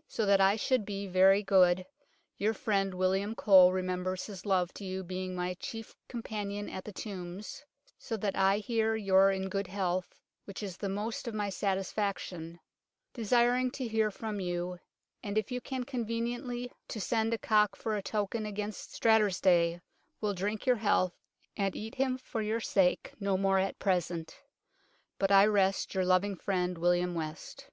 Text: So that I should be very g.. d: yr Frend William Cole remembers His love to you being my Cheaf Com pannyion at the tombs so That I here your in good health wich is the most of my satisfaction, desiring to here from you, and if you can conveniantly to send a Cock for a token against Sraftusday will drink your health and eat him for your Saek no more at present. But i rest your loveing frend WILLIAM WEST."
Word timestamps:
So 0.16 0.24
that 0.24 0.40
I 0.40 0.56
should 0.56 0.86
be 0.86 1.06
very 1.06 1.42
g.. 1.44 1.74
d: 1.74 1.84
yr 2.38 2.54
Frend 2.54 2.94
William 2.94 3.34
Cole 3.34 3.70
remembers 3.70 4.24
His 4.24 4.46
love 4.46 4.72
to 4.72 4.82
you 4.86 5.04
being 5.04 5.34
my 5.34 5.52
Cheaf 5.60 5.94
Com 6.08 6.22
pannyion 6.22 6.72
at 6.72 6.86
the 6.86 6.90
tombs 6.92 7.66
so 7.98 8.16
That 8.16 8.34
I 8.34 8.60
here 8.60 8.96
your 8.96 9.30
in 9.30 9.50
good 9.50 9.66
health 9.66 10.14
wich 10.46 10.62
is 10.62 10.78
the 10.78 10.88
most 10.88 11.28
of 11.28 11.34
my 11.34 11.50
satisfaction, 11.50 12.60
desiring 13.12 13.70
to 13.72 13.86
here 13.86 14.10
from 14.10 14.40
you, 14.40 14.78
and 15.22 15.36
if 15.36 15.52
you 15.52 15.60
can 15.60 15.84
conveniantly 15.84 16.72
to 16.88 16.98
send 16.98 17.34
a 17.34 17.38
Cock 17.38 17.76
for 17.76 17.94
a 17.94 18.00
token 18.02 18.46
against 18.46 18.98
Sraftusday 19.02 19.82
will 20.18 20.32
drink 20.32 20.64
your 20.64 20.76
health 20.76 21.12
and 21.58 21.76
eat 21.76 21.96
him 21.96 22.16
for 22.16 22.40
your 22.40 22.58
Saek 22.60 23.12
no 23.20 23.36
more 23.36 23.58
at 23.58 23.78
present. 23.78 24.40
But 25.18 25.30
i 25.30 25.44
rest 25.44 25.94
your 25.94 26.06
loveing 26.06 26.36
frend 26.40 26.78
WILLIAM 26.78 27.14
WEST." 27.14 27.68